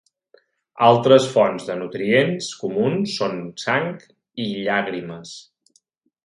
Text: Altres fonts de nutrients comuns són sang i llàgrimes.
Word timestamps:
Altres 0.85 1.27
fonts 1.33 1.67
de 1.67 1.75
nutrients 1.81 2.47
comuns 2.63 3.13
són 3.21 3.37
sang 3.65 3.93
i 4.47 4.49
llàgrimes. 4.55 5.37